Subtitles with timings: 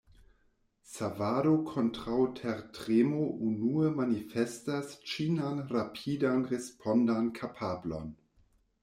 [0.91, 8.11] Savado kontraŭ tertremo unue manifestas ĉinan rapidan respondan kapablon.